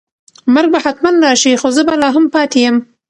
[0.53, 2.77] مرګ به حتماً راشي خو زه به لا هم پاتې یم.